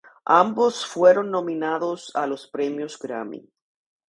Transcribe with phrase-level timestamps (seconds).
[0.33, 3.47] Ambos fueron nominados a los premios Grammy.